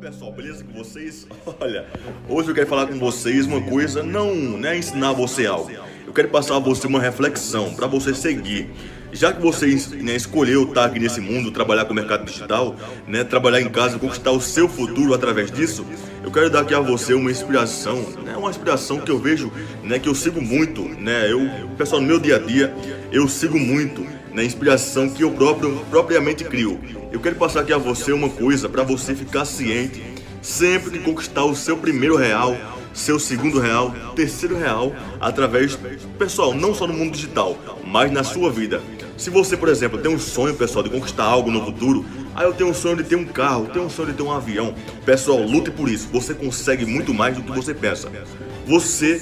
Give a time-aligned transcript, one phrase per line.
[0.00, 1.26] Pessoal, beleza com vocês?
[1.60, 1.86] Olha,
[2.26, 5.70] hoje eu quero falar com vocês uma coisa, não né, ensinar você algo.
[6.06, 8.70] Eu quero passar a você uma reflexão para você seguir.
[9.12, 9.66] Já que você
[9.96, 12.74] né, escolheu estar aqui nesse mundo, trabalhar com o mercado digital,
[13.06, 15.84] né, trabalhar em casa, conquistar o seu futuro através disso,
[16.24, 19.52] eu quero dar aqui a você uma inspiração, né, uma inspiração que eu vejo,
[19.82, 22.74] né, que eu sigo muito, né, eu, pessoal, no meu dia a dia,
[23.12, 24.06] eu sigo muito,
[24.38, 26.80] né, inspiração que eu próprio, propriamente crio.
[27.10, 30.00] Eu quero passar aqui a você uma coisa para você ficar ciente
[30.40, 32.56] sempre que conquistar o seu primeiro real,
[32.94, 35.76] seu segundo real, terceiro real, através,
[36.16, 38.80] pessoal, não só no mundo digital, mas na sua vida.
[39.16, 42.54] Se você, por exemplo, tem um sonho, pessoal, de conquistar algo no futuro, aí eu
[42.54, 44.72] tenho um sonho de ter um carro, tenho um sonho de ter um avião.
[45.04, 46.08] Pessoal, lute por isso.
[46.12, 48.08] Você consegue muito mais do que você pensa.
[48.64, 49.20] Você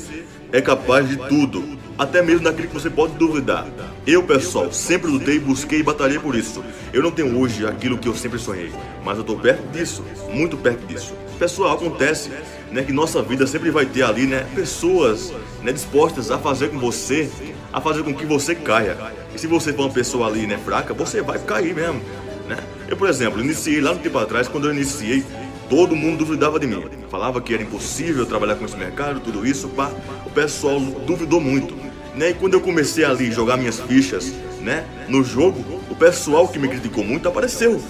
[0.53, 3.67] é capaz de tudo, até mesmo daquilo que você pode duvidar.
[4.07, 6.65] Eu, pessoal, sempre lutei, busquei e batalhei por isso.
[6.93, 8.73] Eu não tenho hoje aquilo que eu sempre sonhei,
[9.05, 11.15] mas eu estou perto disso, muito perto disso.
[11.39, 12.31] Pessoal, acontece
[12.71, 16.79] né, que nossa vida sempre vai ter ali né, pessoas né, dispostas a fazer com
[16.79, 17.31] você,
[17.73, 18.97] a fazer com que você caia.
[19.35, 22.01] E se você for uma pessoa ali né, fraca, você vai cair mesmo.
[22.49, 22.57] Né?
[22.89, 25.25] Eu, por exemplo, iniciei lá no tempo atrás, quando eu iniciei,
[25.69, 26.85] todo mundo duvidava de mim.
[27.11, 29.91] Falava que era impossível trabalhar com esse mercado, tudo isso, pá.
[30.25, 31.75] O pessoal duvidou muito.
[32.15, 32.31] Né?
[32.31, 36.69] E quando eu comecei ali jogar minhas fichas né, no jogo, o pessoal que me
[36.69, 37.81] criticou muito apareceu.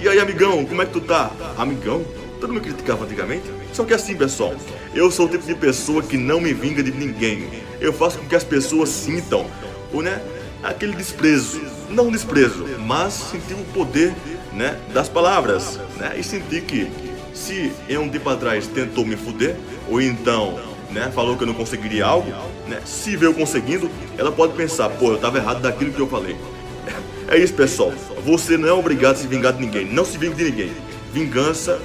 [0.00, 1.30] E aí, amigão, como é que tu tá?
[1.56, 2.04] Amigão?
[2.40, 3.44] Todo mundo me criticava antigamente.
[3.72, 4.54] Só que assim, pessoal,
[4.94, 7.48] eu sou o tipo de pessoa que não me vinga de ninguém.
[7.80, 9.46] Eu faço com que as pessoas sintam
[9.92, 10.20] o, né,
[10.62, 11.60] aquele desprezo.
[11.88, 14.14] Não desprezo, mas sentir o poder
[14.52, 15.80] né, das palavras.
[15.96, 16.90] Né, e sentir que
[17.38, 19.56] se em um tempo atrás tentou me fuder,
[19.88, 20.58] ou então
[20.90, 22.30] né, falou que eu não conseguiria algo,
[22.66, 26.08] né, se vê eu conseguindo, ela pode pensar, pô, eu tava errado daquilo que eu
[26.08, 26.36] falei.
[27.30, 27.92] É isso, pessoal.
[28.24, 29.84] Você não é obrigado a se vingar de ninguém.
[29.84, 30.72] Não se vingue de ninguém.
[31.12, 31.78] Vingança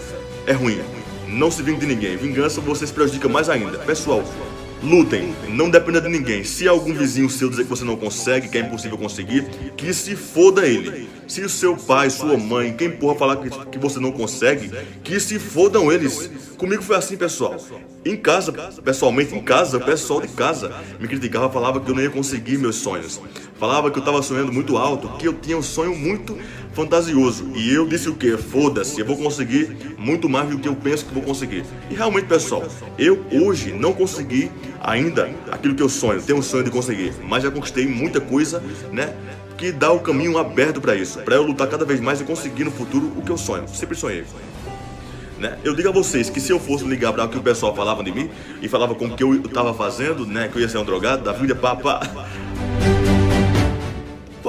[0.48, 0.80] é ruim.
[1.28, 2.16] Não se vingue de ninguém.
[2.16, 3.78] Vingança você se prejudica mais ainda.
[3.80, 4.24] Pessoal,
[4.84, 5.34] lutem.
[5.50, 6.44] Não dependa de ninguém.
[6.44, 9.46] Se algum vizinho seu dizer que você não consegue, que é impossível conseguir,
[9.78, 11.10] que se foda ele.
[11.28, 14.72] Se o seu pai, sua mãe, quem porra falar que, que você não consegue,
[15.04, 16.30] que se fodam eles.
[16.58, 17.58] Comigo foi assim, pessoal.
[18.06, 18.52] Em casa,
[18.84, 22.58] pessoalmente, em casa, o pessoal de casa me criticava, falava que eu não ia conseguir
[22.58, 23.22] meus sonhos.
[23.58, 26.38] Falava que eu estava sonhando muito alto, que eu tinha um sonho muito
[26.74, 27.52] fantasioso.
[27.56, 28.36] E eu disse o que?
[28.38, 31.64] Foda-se, eu vou conseguir muito mais do que eu penso que vou conseguir.
[31.90, 32.64] E realmente, pessoal,
[32.98, 34.52] eu hoje não consegui
[34.82, 38.62] ainda aquilo que eu sonho, tenho um sonho de conseguir, mas já conquistei muita coisa,
[38.92, 39.14] né?
[39.58, 42.64] Que dá o caminho aberto para isso, para eu lutar cada vez mais e conseguir
[42.64, 43.68] no futuro o que eu sonho.
[43.68, 44.26] Sempre sonhei.
[45.38, 45.58] Né?
[45.64, 48.04] Eu digo a vocês que se eu fosse ligar para o que o pessoal falava
[48.04, 48.30] de mim
[48.62, 51.24] e falava com o que eu estava fazendo, né, que eu ia ser um drogado
[51.24, 52.00] da vida, pá, pá.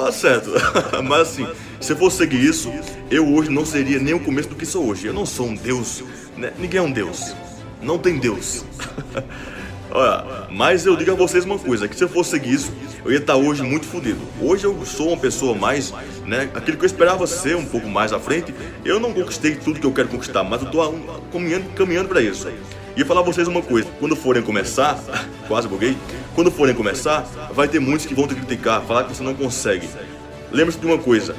[0.05, 0.51] Pá, certo.
[1.03, 1.47] Mas assim,
[1.81, 2.71] se eu fosse seguir isso,
[3.11, 5.07] eu hoje não seria nem o começo do que sou hoje.
[5.07, 6.05] Eu não sou um Deus,
[6.37, 6.53] né?
[6.59, 7.35] Ninguém é um Deus.
[7.81, 8.67] Não tem Deus.
[9.91, 12.73] Olha, mas eu digo a vocês uma coisa, que se eu fosse seguir isso,
[13.03, 14.21] eu ia estar hoje muito fodido.
[14.41, 15.95] Hoje eu sou uma pessoa mais,
[16.27, 18.53] né, aquilo que eu esperava ser um pouco mais à frente,
[18.85, 22.49] eu não conquistei tudo que eu quero conquistar, mas eu estou caminhando, caminhando para isso.
[22.97, 24.99] E falar a vocês uma coisa, quando forem começar,
[25.47, 25.97] quase buguei,
[26.35, 27.23] quando forem começar,
[27.55, 29.89] vai ter muitos que vão te criticar, falar que você não consegue.
[30.53, 31.35] Lembre-se de uma coisa,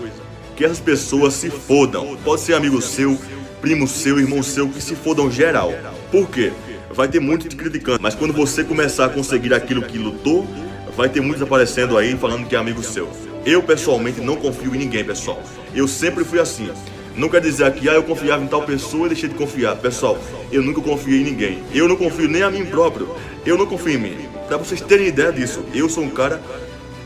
[0.56, 2.18] que essas pessoas se fodam.
[2.24, 3.18] Pode ser amigo seu,
[3.62, 5.74] primo seu, irmão seu, que se fodam geral.
[6.12, 6.52] Por quê?
[6.96, 8.00] vai ter muito te criticando.
[8.02, 10.48] Mas quando você começar a conseguir aquilo que lutou,
[10.96, 13.10] vai ter muitos aparecendo aí falando que é amigo seu.
[13.46, 15.42] Eu pessoalmente não confio em ninguém, pessoal.
[15.74, 16.70] Eu sempre fui assim.
[17.16, 19.76] Não quer dizer aqui, ah, eu confiava em tal pessoa e deixei de confiar.
[19.76, 20.18] Pessoal,
[20.52, 21.64] eu nunca confiei em ninguém.
[21.74, 23.10] Eu não confio nem a mim próprio.
[23.46, 24.18] Eu não confio em mim.
[24.48, 26.42] Pra vocês terem ideia disso, eu sou um cara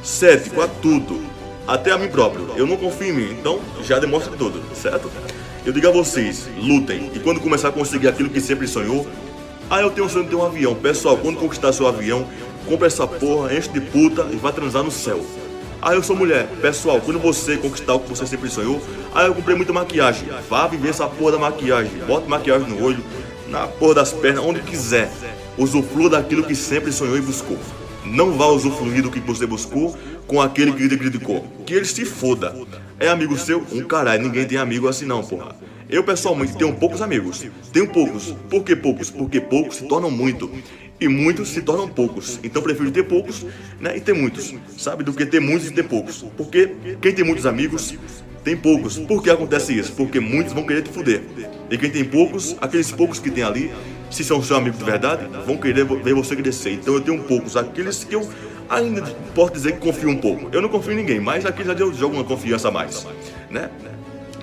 [0.04, 1.22] cético a tudo.
[1.68, 2.50] Até a mim próprio.
[2.56, 3.32] Eu não confio em mim.
[3.40, 5.10] Então, já demonstra tudo, certo?
[5.66, 7.12] Eu digo a vocês, lutem.
[7.14, 9.08] E quando começar a conseguir aquilo que sempre sonhou,
[9.70, 10.74] ah, eu tenho um sonho de ter um avião.
[10.74, 12.28] Pessoal, quando conquistar seu avião,
[12.66, 15.24] compra essa porra, enche de puta e vai transar no céu.
[15.82, 16.48] Ah, eu sou mulher.
[16.60, 18.82] Pessoal, quando você conquistar o que você sempre sonhou,
[19.14, 20.28] ah, eu comprei muita maquiagem.
[20.50, 22.00] Vá viver essa porra da maquiagem.
[22.08, 23.04] Bota maquiagem no olho,
[23.48, 25.10] na porra das pernas, onde quiser.
[25.60, 27.58] Usufrua daquilo que sempre sonhou e buscou.
[28.06, 29.96] Não vá usufruir do que você buscou
[30.26, 31.46] com aquele que te criticou.
[31.66, 32.56] Que ele se foda.
[32.98, 33.64] É amigo seu?
[33.72, 35.54] Um caralho, ninguém tem amigo assim não, porra.
[35.90, 37.46] Eu pessoalmente tenho poucos amigos.
[37.74, 38.34] Tenho poucos.
[38.50, 39.10] Por que poucos?
[39.10, 40.50] Porque poucos se tornam muito.
[40.98, 42.40] E muitos se tornam poucos.
[42.42, 43.46] Então prefiro ter poucos
[43.82, 44.54] né, e ter muitos.
[44.78, 45.04] Sabe?
[45.04, 46.26] Do que ter muitos e ter poucos.
[46.38, 47.94] Porque quem tem muitos amigos
[48.46, 48.98] tem poucos.
[48.98, 49.92] Por que acontece isso?
[49.92, 51.22] Porque muitos vão querer te fuder.
[51.70, 53.72] E quem tem poucos, aqueles poucos que tem ali,
[54.10, 56.74] se são seu amigo de verdade, vão querer ver você crescer.
[56.74, 57.56] Então eu tenho poucos.
[57.56, 58.28] Aqueles que eu
[58.70, 59.02] ainda
[59.34, 60.50] posso dizer que confio um pouco.
[60.52, 63.08] Eu não confio em ninguém, mas aqui já deu jogo uma confiança a mais,
[63.50, 63.70] né?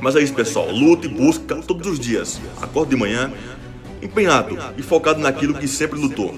[0.00, 0.70] Mas é isso, pessoal.
[0.70, 2.40] Lute, busca todos os dias.
[2.60, 3.32] Acorde de manhã,
[4.02, 6.34] empenhado e focado naquilo que sempre lutou.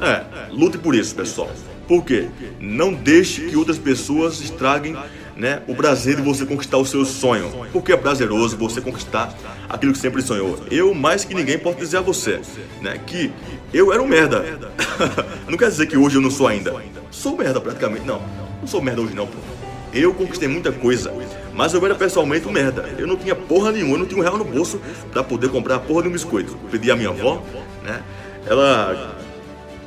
[0.00, 1.50] É, lute por isso, pessoal.
[1.86, 2.28] Por quê?
[2.58, 4.96] Não deixe que outras pessoas estraguem
[5.36, 7.50] né, o prazer de você conquistar o seu sonho.
[7.72, 9.34] Porque é prazeroso você conquistar
[9.68, 10.58] aquilo que sempre sonhou.
[10.70, 12.40] Eu, mais que ninguém, posso dizer a você
[12.80, 13.32] né, que
[13.72, 14.44] eu era um merda.
[15.48, 16.74] não quer dizer que hoje eu não sou ainda.
[17.10, 18.06] Sou merda praticamente.
[18.06, 18.22] Não,
[18.60, 19.38] não sou merda hoje não, pô.
[19.92, 21.14] Eu conquistei muita coisa,
[21.54, 22.92] mas eu era pessoalmente um merda.
[22.98, 24.80] Eu não tinha porra nenhuma, eu não tinha um real no bolso
[25.12, 26.56] para poder comprar a porra de um biscoito.
[26.68, 27.40] Pedi a minha avó,
[27.84, 28.02] né?
[28.44, 29.16] Ela.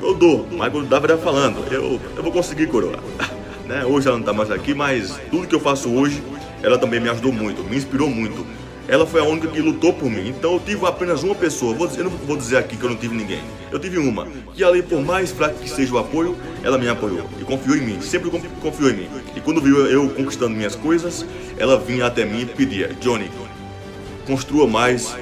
[0.01, 2.99] Eu dou, mas quando dava era falando, eu, eu vou conseguir coroa.
[3.67, 3.85] Né?
[3.85, 6.23] Hoje ela não tá mais aqui, mas tudo que eu faço hoje,
[6.63, 8.45] ela também me ajudou muito, me inspirou muito.
[8.87, 10.29] Ela foi a única que lutou por mim.
[10.29, 11.73] Então eu tive apenas uma pessoa.
[11.73, 13.41] Vou dizer, eu não vou dizer aqui que eu não tive ninguém.
[13.69, 14.25] Eu tive uma.
[14.55, 17.29] E ali, por mais fraco que seja o apoio, ela me apoiou.
[17.37, 18.01] E confiou em mim.
[18.01, 18.29] Sempre
[18.61, 19.09] confiou em mim.
[19.35, 21.25] E quando viu eu conquistando minhas coisas,
[21.57, 23.29] ela vinha até mim e pedia: Johnny,
[24.25, 25.13] construa mais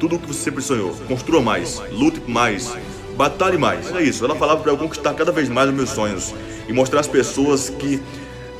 [0.00, 0.94] tudo o que você sempre sonhou.
[1.06, 1.82] Construa mais.
[1.92, 2.74] Lute mais.
[3.16, 3.94] Batalhe mais.
[3.94, 4.24] É isso.
[4.24, 6.34] Ela falava para eu conquistar cada vez mais os meus sonhos
[6.68, 8.00] e mostrar às pessoas que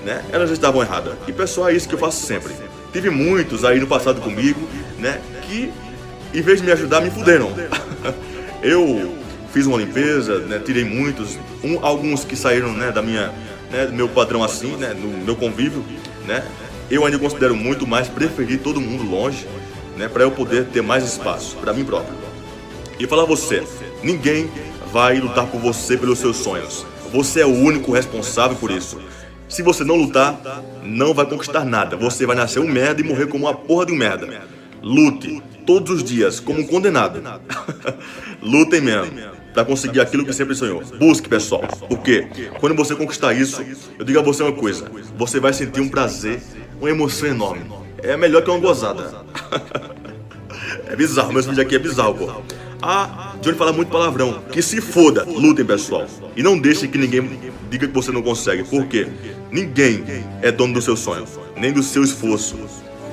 [0.05, 1.15] né, elas já estavam erradas.
[1.27, 2.53] E pessoal, é isso que eu faço sempre.
[2.93, 4.61] Tive muitos aí no passado comigo,
[4.99, 5.73] né, que
[6.35, 7.53] em vez de me ajudar, me fuderam.
[8.63, 9.17] eu
[9.53, 13.33] fiz uma limpeza, né, tirei muitos, um, alguns que saíram né, da minha,
[13.71, 15.85] né, do meu padrão assim, né, no meu convívio,
[16.27, 16.45] né,
[16.91, 19.47] eu ainda considero muito mais preferir todo mundo longe,
[19.97, 22.15] né, para eu poder ter mais espaço para mim próprio.
[22.99, 23.63] E falar você,
[24.03, 24.51] ninguém
[24.93, 26.87] vai lutar por você pelos seus sonhos.
[27.13, 29.01] Você é o único responsável por isso.
[29.49, 31.97] Se você não lutar, não vai conquistar nada.
[31.97, 34.43] Você vai nascer um merda e morrer como uma porra de um merda.
[34.83, 37.23] Lute todos os dias como um condenado.
[38.43, 40.83] Lutem mesmo para conseguir aquilo que sempre sonhou.
[40.99, 41.63] Busque, pessoal.
[41.89, 43.63] Porque quando você conquistar isso,
[43.99, 46.41] eu digo a você uma coisa: você vai sentir um prazer,
[46.81, 47.71] uma emoção enorme.
[47.99, 49.23] É melhor que uma gozada.
[50.89, 52.43] é bizarro, meu vídeo aqui é bizarro, pô.
[52.83, 54.43] Ah, Johnny fala muito palavrão.
[54.51, 55.25] Que se foda.
[55.25, 56.05] Lutem, pessoal.
[56.37, 57.39] E não deixe que ninguém
[57.71, 58.65] diga que você não consegue.
[58.65, 59.07] Por quê?
[59.53, 60.05] Ninguém
[60.43, 61.25] é dono do seu sonho,
[61.57, 62.57] nem do seu esforço.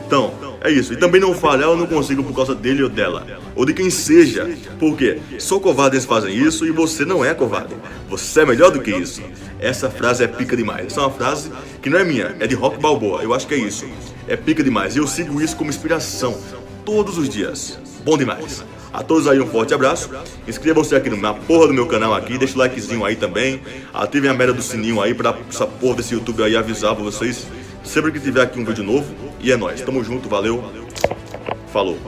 [0.06, 0.92] Então, é isso.
[0.92, 3.27] E também não fale, ah, eu não consigo por causa dele ou dela.
[3.56, 4.50] Ou de quem seja.
[4.80, 7.75] Porque só covardes fazem isso e você não é covarde.
[8.10, 9.22] Você é melhor do que isso.
[9.60, 10.88] Essa frase é pica demais.
[10.88, 13.22] Essa é uma frase que não é minha, é de Rock Balboa.
[13.22, 13.86] Eu acho que é isso.
[14.27, 14.95] É pica demais.
[14.95, 16.36] E eu sigo isso como inspiração
[16.83, 17.77] todos os dias.
[18.10, 18.66] Bom demais.
[18.92, 20.10] A todos aí um forte abraço.
[20.48, 23.62] Inscrevam-se aqui na porra do meu canal aqui, deixa o likezinho aí também.
[23.94, 27.46] Ativem a merda do sininho aí pra essa porra desse YouTube aí avisar pra vocês
[27.84, 29.14] sempre que tiver aqui um vídeo novo.
[29.40, 30.64] E é nóis, tamo junto, valeu.
[31.72, 32.00] Falou.